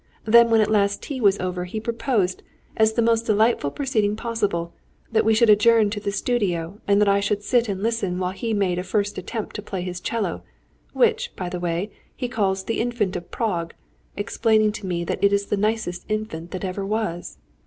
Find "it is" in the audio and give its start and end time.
15.23-15.45